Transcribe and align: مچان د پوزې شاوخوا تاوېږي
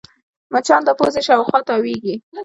مچان 0.53 0.81
د 0.85 0.89
پوزې 0.99 1.21
شاوخوا 1.27 1.59
تاوېږي 1.67 2.15